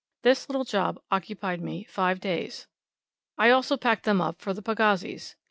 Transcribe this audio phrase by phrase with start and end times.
[0.23, 2.65] This little job occupied me five days.
[3.37, 5.35] I also packed them up, for the pagazis.